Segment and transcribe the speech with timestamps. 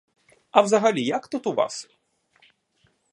[0.51, 1.87] А взагалі, як тут у вас?